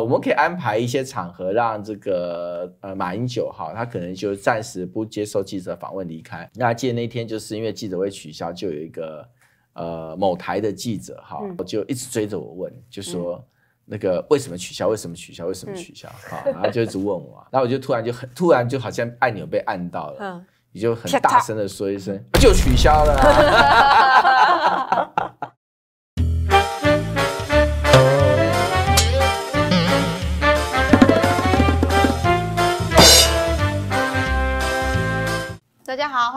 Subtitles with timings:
[0.00, 6.48] 我们可以安排一些场合，让这个呃马英九哈，他可能就暂时不接受记者访问离开。
[6.54, 9.28] 那记得那天就是因为记者会取消，就有一个
[9.74, 13.44] 呃某台的记者哈，就一直追着我问，就说
[13.84, 14.88] 那个为什么取消？
[14.88, 15.44] 为什么取消？
[15.46, 16.08] 为什么取消？
[16.08, 23.14] 哈，然后就一直问我， 然后我就突然就很突然就好像按钮被按到了，你就很大声的说一声 就取消了。
[23.14, 25.11] 大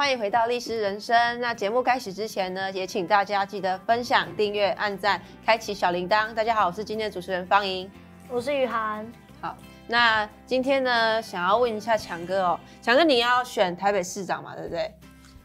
[0.05, 1.41] 欢迎回到律师人生。
[1.41, 6.31] 那节目开始之前呢，也请大家记得分享、订阅、按赞、开启小铃铛。
[6.36, 7.90] 大家好，我是今天的主持人方莹，
[8.30, 9.04] 我是雨涵。
[9.41, 14.94] 好，那今天呢，想要问一下强哥哦，强哥你要选台北市长嘛，对不对？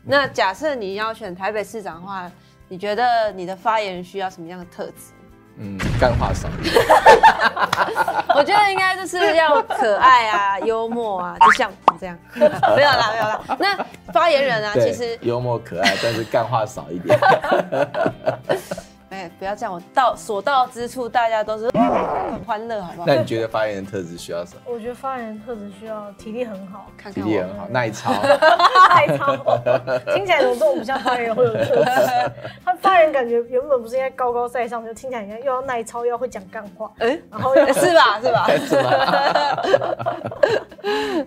[0.04, 2.30] 那假设你要选台北市长的话，
[2.68, 5.14] 你觉得你的发言需要什么样的特质？
[5.56, 6.50] 嗯，干话少。
[8.36, 12.18] 我觉得应该就是要可爱啊，幽默啊，就像这样。
[12.34, 13.40] 没有啦，没有啦。
[13.58, 17.18] 那发言人啊，其实幽默可爱，但是干话少一点。
[19.10, 23.06] 哎，不要这样，我到所到之处，大家都是很欢乐，好不好？
[23.06, 24.60] 那你觉得发言人特质需要什么？
[24.66, 28.12] 我觉得发言人特质需要体力很好，看看体力很好，耐操。
[28.90, 29.36] 耐操，
[30.14, 32.32] 听起来怎么这么不像发言人会有特质？
[32.64, 36.90] 他发言感觉原本不是应该高高在上，就听起来应该又要耐操，又要会讲干话。
[36.98, 38.20] 哎，然后 是吧？
[38.22, 38.48] 是吧？
[38.58, 39.62] 是吧？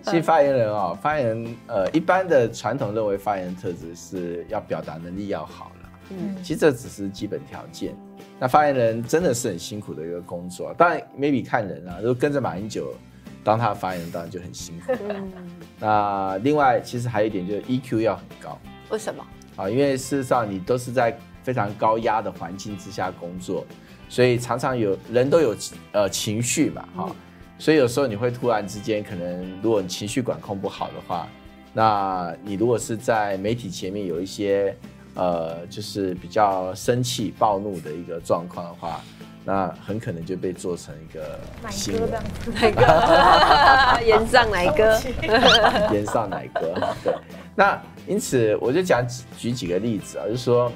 [0.04, 5.70] 其实发言人啊，发言人呃，一般的传统认为发言人特质是要表达能力要好。
[6.10, 7.94] 嗯，其实这只是基本条件。
[8.40, 12.92] 那发言人真的是很辛苦的一个工作，当然 maybe 看人啊，如果跟着马英九
[13.44, 14.92] 当他的发言人，当然就很辛苦。
[15.08, 15.32] 嗯、
[15.78, 18.58] 那另外，其实还有一点就是 EQ 要很高。
[18.90, 19.24] 为什么？
[19.56, 23.64] 啊，因为事实上你都是在非常高压的环境之下工作，
[24.08, 25.54] 所以常常有人都有
[25.92, 27.16] 呃情绪嘛，哈、嗯，
[27.56, 31.28] 所以有时候你会突然之间可能，如果你情绪管控不好的话，
[31.72, 34.76] 那你如果是在媒体前面有一些。
[35.14, 39.00] 呃，就是比较生气、暴怒的一个状况的话，
[39.44, 41.38] 那很可能就被做成一个
[41.70, 42.10] 新闻。
[42.10, 44.02] 哪个？
[44.04, 45.00] 炎上哪个？
[45.92, 46.74] 炎上奶哥？
[47.04, 47.14] 对。
[47.54, 49.06] 那因此，我就讲
[49.38, 50.72] 举几个例子啊，就是说，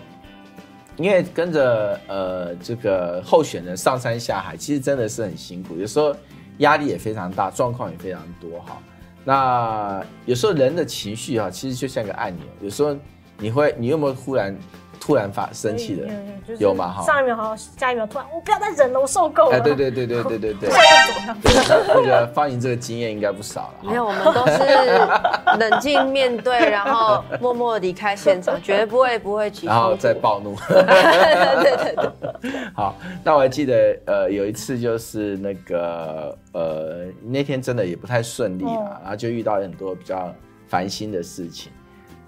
[0.97, 6.15] 因为跟着呃这个候选人上山下海，其实真的是很辛苦，有时候
[6.59, 8.79] 压力也非常大，状况也非常多哈。
[9.25, 12.97] 那有时候人的情绪啊，其实就像个按钮，有时候。
[13.39, 14.57] 你会，你有没有忽然
[15.01, 16.09] 突然发生气的？
[16.59, 16.93] 有吗？
[16.93, 19.57] 哈，上一秒好，下一秒突然，我不要再忍了，我受够了。
[19.57, 20.71] 哎，对对对对对对对。
[21.95, 23.91] 我觉得方莹这个经验应该不少了。
[23.91, 29.67] 没有，我们都是冷静面对，然后默默离开现场，绝对不会不会起。
[29.71, 30.57] 然后再暴怒。
[30.69, 30.83] 对
[31.63, 32.51] 对对对。
[32.75, 40.35] 好，那我还记得，呃，有一次就是那个，呃，那天真的也不太顺利嘛，然后就遇到很多比较
[40.67, 41.71] 烦心的事情。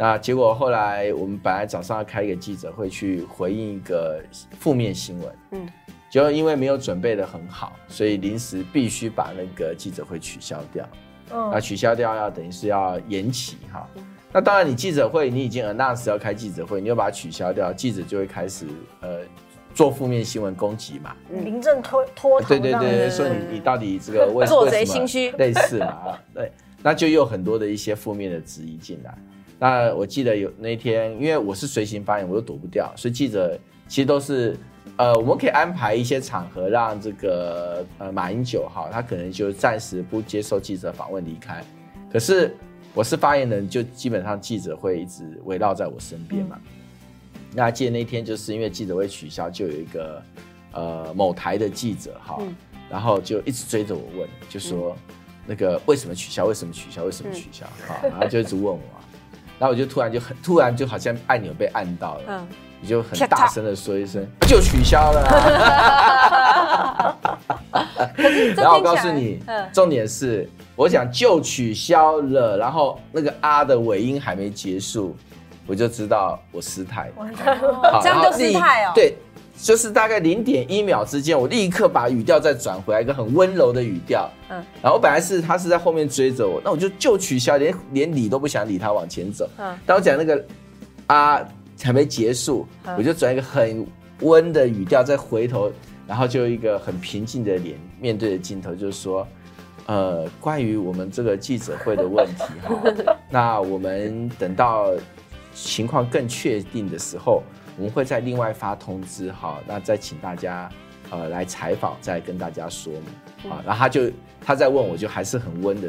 [0.00, 4.18] 那结果后来我们本来早上要开一个记者会去回应一个
[4.58, 5.68] 负面新闻，嗯，
[6.08, 10.88] 结果因为没有准备的很好，所以临时必须把那个记者会取消掉。
[11.34, 13.86] 嗯，那取消掉要等于是要延期哈。
[14.32, 18.66] 那当然你记者会你已经 announce 要开记者会，你又把它取消掉，记者就会开始
[19.02, 19.18] 呃
[19.74, 21.14] 做负面新闻攻击嘛。
[21.30, 22.40] 临阵拖拖。
[22.40, 26.18] 对对对，说你你到底这个为 做贼心虚 类似嘛？
[26.32, 26.50] 对，
[26.82, 29.14] 那就有很多的一些负面的质疑进来。
[29.60, 34.56] 那我记得有那天，因为我是随行发言，我又躲不掉，所以记者其实都是，
[34.96, 41.62] 呃，我们可以安排一些场合，让这个呃马英九哈，他可能就暂时不接受记者访问离开。
[42.10, 42.56] 可是
[42.94, 46.58] 我是发言人，就基本上记者会一直围绕在我身边嘛。
[47.52, 50.22] 那记得那天就是因为记者会取消，就有一个
[50.72, 52.38] 呃某台的记者哈，
[52.88, 54.96] 然后就一直追着我问，就说
[55.46, 56.46] 那个为什么取消？
[56.46, 57.04] 为什么取消？
[57.04, 57.66] 为什么取消？
[57.86, 58.80] 哈，然后就一直问我。
[59.60, 62.48] 然后我就突然就很突然就好像按钮被按到了，嗯，
[62.80, 65.22] 你就很大声的说一声就取消了。
[68.56, 69.38] 然后我告诉你，
[69.70, 75.14] 重点是我想就取消了，然后那个啊的尾音还没结束，
[75.66, 78.00] 我就知道我失态了。
[78.02, 78.92] 这样就失态哦。
[78.94, 79.14] 对。
[79.62, 84.28] 就是大概零点一秒之间，我立刻把语调再转回来，一个很温柔的语调。
[84.48, 89.48] 嗯，然后本来是他是在后面追着我，那我就就取消，连连理都不想理他，往前走。
[89.58, 90.42] 嗯，当我讲那个
[91.06, 91.40] 啊
[91.82, 92.66] 还没结束，
[92.96, 93.86] 我就转一个很
[94.20, 95.70] 温的语调，再回头，
[96.06, 99.28] 然后就一个很平静的脸面对着镜头，就是说，
[99.86, 102.82] 呃，关于我们这个记者会的问题哈，
[103.28, 104.90] 那我们等到
[105.54, 107.42] 情况更确定的时候。
[107.80, 110.68] 我们会再另外发通知哈，那再请大家
[111.08, 113.62] 呃来采访，再跟大家说明啊。
[113.64, 114.02] 然后他就
[114.38, 115.88] 他在问我就还是很温的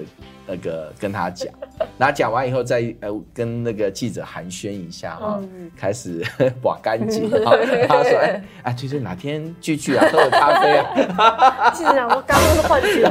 [0.52, 1.48] 那个跟他讲，
[1.98, 5.40] 然后讲完以后再呃跟那个记者寒暄一下哈，
[5.78, 6.22] 开始
[6.62, 7.30] 刮干净。
[7.88, 11.72] 他说哎哎，就是哪天聚聚啊，喝个咖啡啊。
[11.74, 13.04] 记者讲说刚刚是幻觉，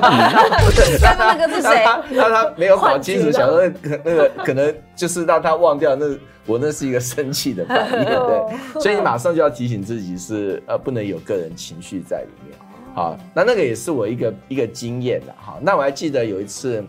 [1.01, 1.85] 刚刚那个是谁？
[2.11, 6.07] 那他没有搞清楚，想说可那个可能就是让他忘掉那。
[6.47, 12.59] 我那是一个生气的反应，对，所以你马上就要提醒自己是呃不能有个人情绪在里面，
[12.93, 15.59] 好，那那个也是我一个一个经验的哈。
[15.61, 16.83] 那我还记得有一次，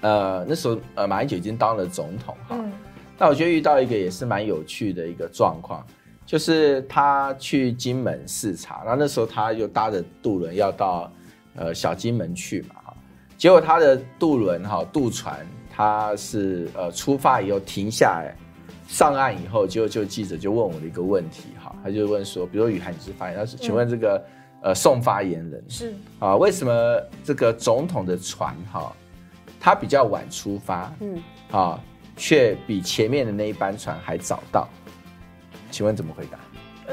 [0.00, 2.56] 呃那时候呃马英九已经当了总统哈，
[3.18, 5.84] 那我觉得遇到一个也是蛮有趣的一个状况，
[6.26, 11.12] 就是他去金门视察，然后那时候他又搭着渡轮要到
[11.56, 12.94] 呃小金门去嘛哈，
[13.36, 15.46] 结果他的渡轮哈渡船。
[15.72, 18.36] 他是呃出发以后停下来，
[18.86, 28.92] 上岸以后就就记者就问我的一个问题哈，他就问说，比如说宇涵你是发言，他说请问这个、嗯、呃宋发言人是啊为什么这个总统的船哈，
[29.60, 31.22] 他比较晚出发，嗯
[31.52, 31.78] 啊
[32.16, 34.66] 却比前面的那一班船还早到，
[35.70, 36.38] 请问怎么回答？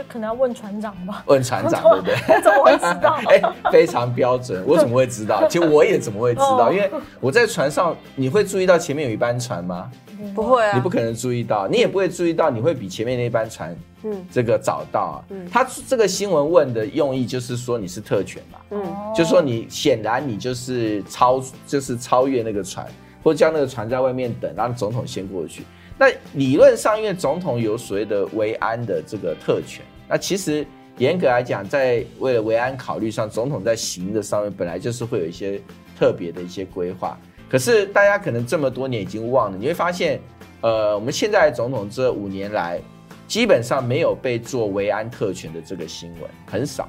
[0.08, 1.24] 可能要问船长吧。
[1.26, 2.16] 问船长 对不对？
[2.36, 3.20] 我怎么会知道？
[3.28, 4.64] 哎、欸，非常标准。
[4.68, 5.46] 我怎么会知道？
[5.50, 6.72] 其实我也怎么会知道？
[6.72, 9.90] 因为我在船上，你会注意到前面有一班船吗？
[10.36, 10.74] 不会啊。
[10.76, 13.76] 你不可能注意到，你也不会注意到，你会比前面那班船，
[14.12, 15.18] 嗯，这个找到啊。
[15.30, 15.48] 嗯。
[15.50, 18.84] 他这个新闻问的用意就是说你是特权嘛，嗯，
[19.16, 22.88] 就是说你显然你就是超，就是超越那个船，
[23.24, 25.64] 或者叫那个船在外面等，让总统先过去。
[25.98, 30.66] 那理论上，因为总统有所谓的维安的这个特权，那其实
[31.00, 35.60] 严格来讲，在为了维安考虑上，总统在行的上面本来就是会有一些
[35.98, 37.18] 特别的一些规划。
[37.50, 40.20] 可是大家可能这么多年已经忘了，你会发现，
[40.62, 42.80] 呃，我们现在总统这五年来，
[43.28, 46.88] 基本上没有被做维安特权的这个新闻，很少，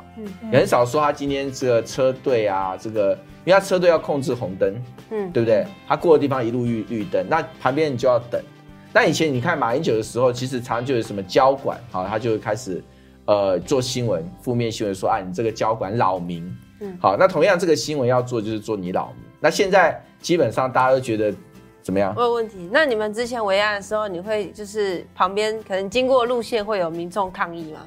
[0.52, 3.12] 也很少说他今天这个车队啊，这个
[3.44, 4.74] 因为他车队要控制红灯，
[5.10, 5.66] 嗯，对不对？
[5.88, 8.40] 他过的地方一路绿绿灯，那旁边你就要等。
[8.92, 12.82] 那以前你看马英九的时候，其实常常就有什么交管，好，他就会开始，
[13.26, 19.24] 呃，做新闻，负面新闻说啊，你这个交管扰民，嗯，好，那同样这个新闻要做就是做你扰民。
[19.40, 21.32] 那现在基本上大家都觉得
[21.88, 22.14] 怎么样？
[22.14, 22.68] 没有问题。
[22.70, 27.80] 那你们之前维安的时候，你会就是旁边可能经过路线会有民众抗议吗？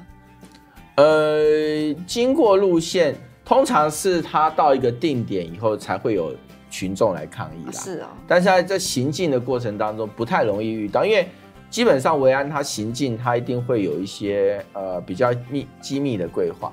[0.96, 3.14] 呃，经过路线
[3.44, 6.34] 通常是他到一个定点以后才会有。
[6.68, 11.28] 群众来抗议啦，是啊，但是在这行进的过程当中不太容易遇到，因为
[11.68, 16.72] 基本上维安他行进，他一定会有一些呃比较密机密的规划，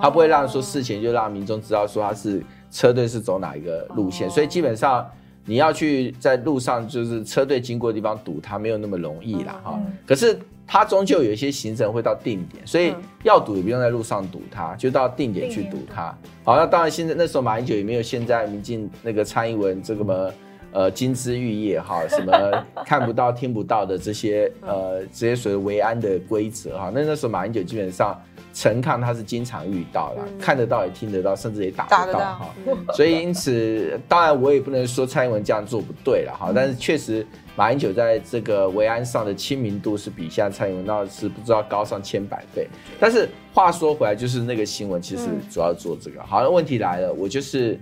[0.00, 2.40] 他不会让说事前就让民众知道说他是
[2.70, 5.04] 车队是走哪一个路线，所以基本上
[5.44, 10.38] 你要去在路上就是车队经过的地方堵他没有那么容易啦哈，可是。
[10.72, 12.94] 他终究有一些行程会到定点，所以
[13.24, 16.16] 要堵也不用在路上堵他，就到定点去堵他。
[16.44, 20.32] 好，那当然现在那时候马英九也没有现在民进那个蔡英文这个么
[20.72, 22.32] 呃金枝玉叶哈，什么
[22.84, 26.90] 看不到听不到的这些呃这些所谓维安的规则哈。
[26.94, 28.20] 那那时候马英九基本上
[28.52, 32.54] 陈抗他是经常遇到了，看得到也听得到，甚至也打得到哈。
[32.94, 37.26] 所以因此当然我也不能说蔡英文这样做不对了哈，但是确实。
[37.56, 42.66] 马英九在这个维安上的亲民度是比现在蔡英文那是不知道高上千百倍。
[42.98, 46.22] 但是话说回来，就是那个新闻其实主要做这个。
[46.22, 47.78] 好，那问题来了，我就是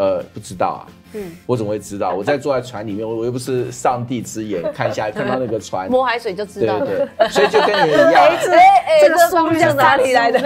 [0.00, 0.82] 呃不知道啊，
[1.12, 2.14] 嗯，我怎么会知道？
[2.14, 8.14] 我在坐在船里面，我又不是上帝之眼，看一下看到那个船摸海水就知道，对对对，所以就跟你一样。
[8.50, 10.40] 哎哎，这个双向哪里来的？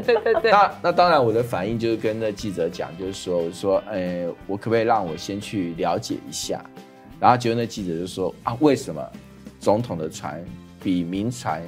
[0.00, 0.50] 对 对对。
[0.50, 6.64] 那那当然，我的反应就是跟那记者讲，就是说，我说，哎，我可不可以让我先去了解一下？
[7.20, 9.06] 然后结果那记者就说啊，为什么
[9.60, 10.42] 总统的船
[10.82, 11.62] 比民船，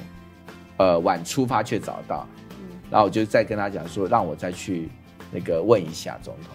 [0.78, 2.26] 呃晚出发却早到？
[2.90, 4.88] 然后我就再跟他讲说，让我再去
[5.30, 6.54] 那个问一下总统。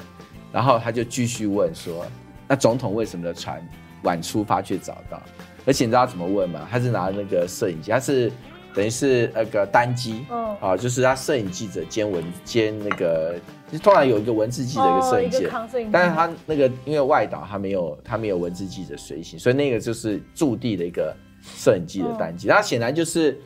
[0.51, 2.05] 然后他就继续问说，
[2.47, 3.61] 那总统为什么的船
[4.03, 5.21] 晚出发却找到？
[5.65, 6.67] 而且你知道他怎么问吗？
[6.69, 8.31] 他是拿那个摄影机，他是。
[8.73, 13.35] 等于是那个单机，嗯，啊，就是他摄影记者兼文兼那个，
[13.69, 15.51] 就突然有一个文字记者一个摄影记者，
[15.91, 22.47] 但是他那个因为外岛他没有他没有文字记者随行，所以那个就是驻地的一个摄影机的单机。
[22.47, 23.37] 那显然就是，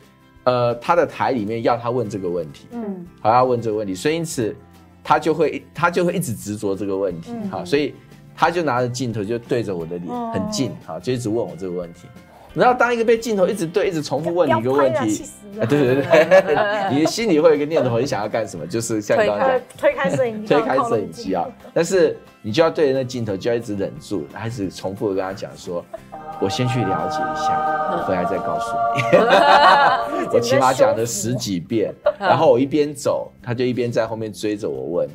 [0.44, 4.54] 呃，他的台里面要他问这个问题，嗯，好要问这个问题，所以因此
[5.08, 7.94] 他就会他就会一直执着这个问题，好，所以
[8.34, 12.08] 他就拿着镜头就对着我的脸很近，哈，就一直问我这个问题。
[12.56, 18.66] 然后当一个被镜头一直对、一直重复问你一个问题，对对对对， 你的心里会有一个念头，你想要干什么？
[18.66, 21.46] 就是像刚刚讲，推开摄影机，推开摄影机啊！
[21.74, 25.84] 但是你就要对着那镜头，就要一直忍住，还是重复的跟他讲说
[26.40, 29.02] ：“我先去了解一下，回来再告诉你。
[30.32, 35.08] ”我起码讲了十几遍，然后我一边走，他就一边在后面追着我问，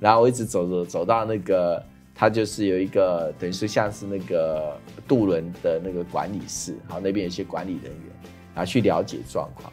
[0.00, 1.82] 然后我一直走走走到那个。
[2.16, 9.70] 他就是有一个等于是像是那个渡轮的那个管理室，好，那边有一些管理人员，然后去了解状况，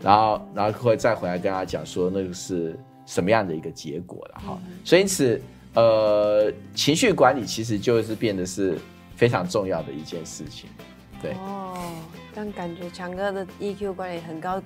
[0.00, 4.60] 然后然后会再回来跟他讲说那个是什么样的一个结果了哈。
[4.64, 5.42] 嗯、所以因此，
[5.74, 8.78] 呃，情绪管理其实就是变得是
[9.16, 10.70] 非常重要的一件事情，
[11.20, 11.32] 对。
[11.32, 11.76] 哦，
[12.32, 14.62] 但感觉强哥的 EQ 管理很高。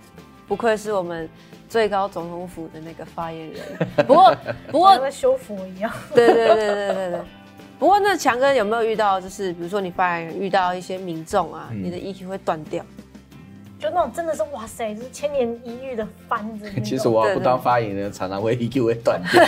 [0.46, 1.28] 不愧是我们
[1.68, 3.62] 最高总统府的那个发言人。
[4.06, 4.36] 不过，
[4.70, 5.92] 不过跟修佛一样。
[6.14, 7.20] 对对对对对对。
[7.78, 12.84] 不过，那强哥有没有遇到，就是比如说你发言人遇到一些民众啊，嗯、你的 EQ 会断掉？
[13.78, 16.70] 就那种真的是哇塞，就是千年一遇的番子。
[16.82, 19.42] 其实我不当发言人，常常会 EQ 会断掉。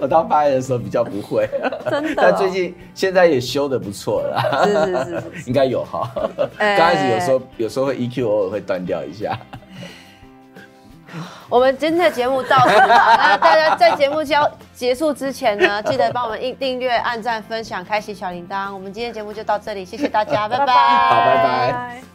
[0.00, 1.48] 我当 发言人的时候比较不会，
[1.90, 2.28] 真的、哦。
[2.30, 6.08] 但最近现在也修的不错了，是是是，是，应该有哈。
[6.58, 9.36] 刚开始有时候有时候会 EQ 偶尔会断掉一下。
[11.48, 18.72] 我们今天的节目到此了，那大家在节目交结束之前呢，记得帮我们订订阅、按赞、分享、开启小铃铛。
[18.74, 20.66] 我们今天节目就到这里，谢谢大家，拜拜。
[20.66, 22.13] 好，拜拜。